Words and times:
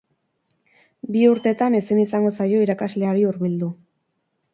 Bi 1.15 1.19
urtetan 1.31 1.77
ezin 1.79 1.99
izango 2.05 2.31
zaio 2.39 2.63
irakasleari 2.67 3.27
hurbildu. 3.33 3.69